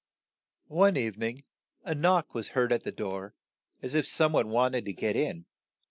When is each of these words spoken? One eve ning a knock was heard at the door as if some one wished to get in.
One 0.65 0.97
eve 0.97 1.15
ning 1.15 1.43
a 1.83 1.93
knock 1.93 2.33
was 2.33 2.49
heard 2.57 2.73
at 2.73 2.81
the 2.83 2.91
door 2.91 3.35
as 3.83 3.93
if 3.93 4.07
some 4.07 4.33
one 4.33 4.49
wished 4.49 4.83
to 4.85 4.93
get 4.93 5.15
in. 5.15 5.45